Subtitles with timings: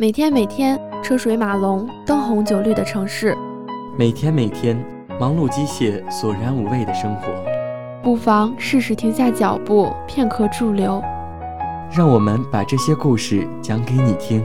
[0.00, 3.36] 每天每天车水马龙、灯红酒绿的城市，
[3.98, 4.82] 每天每天
[5.20, 7.24] 忙碌机械、索然无味的生活，
[8.02, 11.02] 不妨适时停下脚步，片刻驻留。
[11.94, 14.42] 让我们把这些故事讲给你听，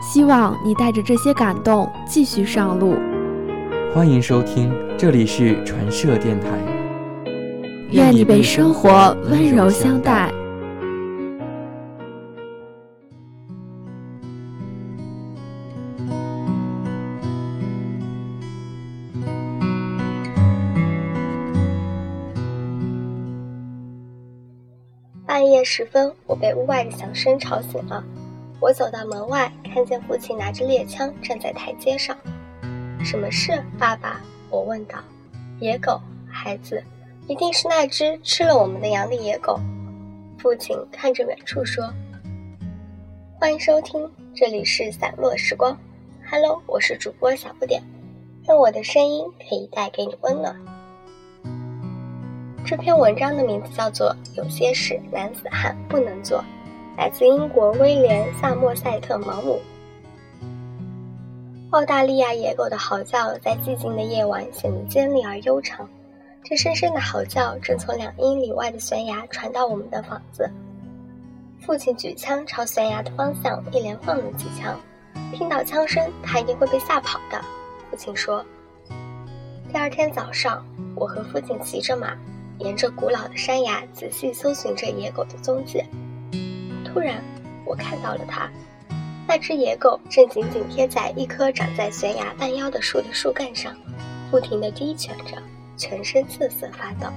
[0.00, 2.96] 希望你带着这些感动继续上路。
[3.94, 6.48] 欢迎收听，这里是传社电台。
[7.90, 10.32] 愿你被生活温柔相待。
[25.34, 28.04] 半夜时分，我被屋外的响声吵醒了。
[28.60, 32.16] 我走到门外，看见父亲拿着猎枪站在台阶上。
[33.04, 34.20] 什么事，爸爸？
[34.48, 34.96] 我问道。
[35.58, 36.80] 野狗，孩子，
[37.26, 39.58] 一定是那只吃了我们的羊的野狗。
[40.38, 41.92] 父亲看着远处说
[43.40, 45.76] ：“欢迎收听，这里是散落时光。
[46.30, 47.82] Hello，我是主播小不点，
[48.46, 50.54] 愿我的声音可以带给你温暖。”
[52.76, 56.38] 这篇文章的名字叫做《有些事男子汉不能做》，
[56.98, 59.60] 来自英国威廉·萨默塞特·毛姆。
[61.70, 65.88] 澳大利亚野狗的嚎叫在寂静的夜晚显得尖利而悠长，
[66.42, 70.50] 这深深的嚎叫正从两英里外的悬崖传到我们的房子。
[71.60, 74.76] 父亲举枪朝悬崖的方向一连放了几枪，
[75.32, 77.40] 听到枪声，他一定会被吓跑的。
[77.88, 78.44] 父亲说。
[79.72, 80.66] 第二天早上，
[80.96, 82.16] 我和父亲骑着马。
[82.58, 85.82] 沿着古老的山崖仔细搜寻着野狗的踪迹，
[86.84, 87.22] 突然，
[87.64, 88.50] 我看到了它。
[89.26, 93.74] 那只野狗正紧紧贴在一棵长在悬崖半腰的树的树干上，
[94.30, 95.42] 不停地低蜷着，
[95.76, 97.08] 全身瑟瑟发抖。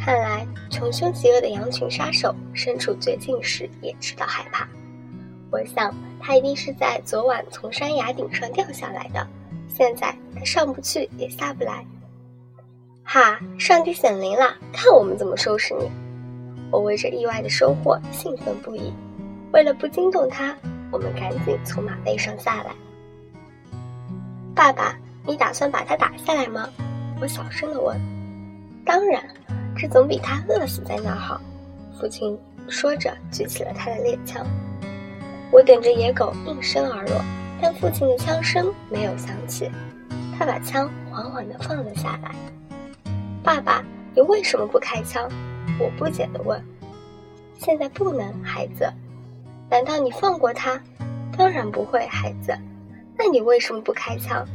[0.00, 4.66] 看来，穷凶极恶的羊群杀手身处绝境时也知道害怕。
[5.50, 9.24] 我想，它一定是在昨晚从山崖顶上掉下来的，
[9.68, 11.84] 现在它上不去也下不来。
[13.12, 13.38] 哈！
[13.58, 15.90] 上帝显灵了，看我们怎么收拾你！
[16.70, 18.90] 我为这意外的收获兴奋不已。
[19.52, 20.56] 为了不惊动他，
[20.90, 22.70] 我们赶紧从马背上下来。
[24.54, 24.96] 爸爸，
[25.26, 26.66] 你打算把他打下来吗？
[27.20, 28.00] 我小声地问。
[28.82, 29.22] 当然，
[29.76, 31.38] 这总比他饿死在那儿好。
[32.00, 32.34] 父亲
[32.66, 34.42] 说着，举起了他的猎枪。
[35.50, 37.22] 我等着野狗应声而落，
[37.60, 39.70] 但父亲的枪声没有响起。
[40.38, 42.34] 他把枪缓缓地放了下来。
[43.44, 45.28] 爸爸，你为什么不开枪？
[45.80, 46.62] 我不解地问。
[47.58, 48.88] 现在不能，孩子。
[49.68, 50.80] 难道你放过他？
[51.36, 52.56] 当然不会，孩子。
[53.18, 54.46] 那你为什么不开枪？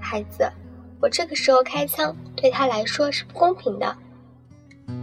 [0.00, 0.50] 孩子，
[0.98, 3.94] 我这个时候开枪对他来说是不公平的。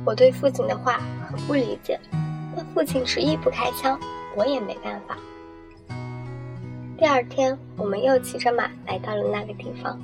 [0.03, 1.99] 我对父亲的话很不理解，
[2.55, 3.99] 但父亲执意不开枪，
[4.35, 5.15] 我也没办法。
[6.97, 10.01] 第二天，我们又骑着马来到了那个地方。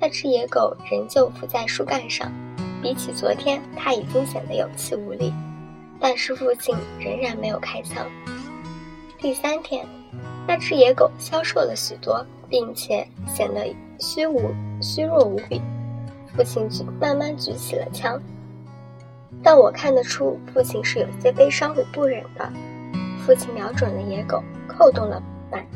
[0.00, 2.32] 那只野狗仍旧伏在树干上，
[2.82, 5.30] 比起昨天，它已经显得有气无力。
[6.00, 8.06] 但是父亲仍然没有开枪。
[9.18, 9.84] 第三天，
[10.48, 14.40] 那只野狗消瘦了许多，并且显得虚无
[14.80, 15.60] 虚弱无比。
[16.34, 18.18] 父亲举慢慢举起了枪，
[19.42, 22.50] 但我看得出父亲是有些悲伤与不忍的。
[23.18, 25.66] 父亲瞄准了野狗，扣动了扳。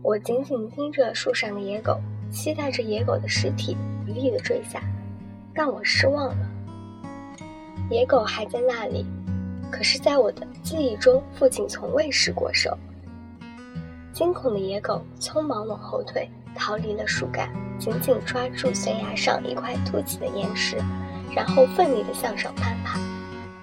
[0.00, 2.00] 我紧紧盯着树上的野狗。
[2.30, 3.76] 期待着野狗的尸体
[4.06, 4.80] 一力的坠下，
[5.54, 6.48] 但我失望了。
[7.90, 9.04] 野狗还在那里，
[9.70, 12.76] 可是，在我的记忆中，父亲从未失过手。
[14.12, 20.76] 惊恐的野狗匆忙往后退，逃离了树干，紧紧抓住悬崖上一块凸起的岩石，
[21.34, 22.98] 然后奋力地向上攀爬。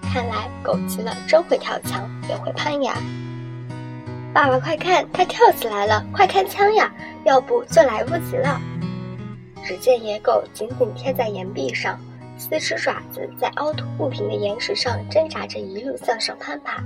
[0.02, 2.96] 看来，狗急了真会跳墙，也会攀崖。
[4.34, 6.06] 爸爸，快看，它跳起来了！
[6.14, 6.94] 快开枪呀！
[7.24, 8.60] 要不就来不及了。
[9.66, 12.00] 只见野狗紧紧贴在岩壁上，
[12.38, 16.84] 四只爪子在凹凸不平的岩石上挣扎着，一路向上攀爬。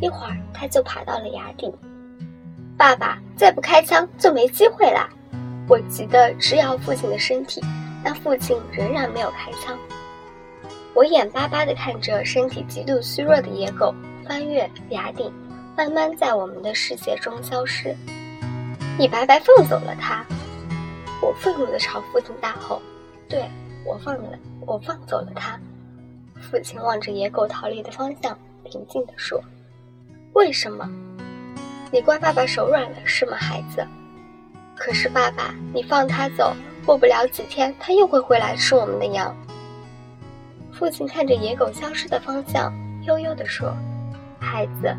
[0.00, 1.72] 一会儿，它就爬到了崖顶。
[2.76, 5.08] 爸爸，再不开枪就没机会了！
[5.68, 7.60] 我急得直摇父亲的身体，
[8.04, 9.76] 但父亲仍然没有开枪。
[10.94, 13.92] 我眼巴巴地看着身体极度虚弱的野狗
[14.26, 15.30] 翻越崖顶，
[15.78, 17.94] 慢慢在我们的世界中消失。
[18.98, 20.26] 你白白放走了他！
[21.22, 22.82] 我愤怒地朝父亲大吼
[23.30, 23.44] ：“对
[23.86, 24.36] 我放了，
[24.66, 25.56] 我放走了他。”
[26.50, 29.40] 父亲望着野狗逃离的方向，平静地说
[30.34, 30.90] ：“为什么？
[31.92, 33.86] 你怪爸爸手软了是吗，孩子？
[34.74, 39.32] 可是爸爸，你放他走，过不了几天，他又会回来吃我们的羊。”
[40.74, 42.72] 父亲看着野狗消失的方向，
[43.04, 43.72] 悠悠地说
[44.42, 44.92] ：“孩子。”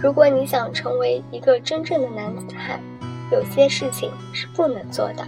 [0.00, 2.80] 如果你想成为一个真正的男子汉，
[3.32, 5.26] 有些事情是不能做的。